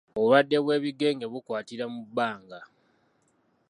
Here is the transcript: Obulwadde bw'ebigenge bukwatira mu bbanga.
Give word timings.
Obulwadde 0.17 0.57
bw'ebigenge 0.63 1.25
bukwatira 1.33 1.85
mu 1.93 1.99
bbanga. 2.07 2.59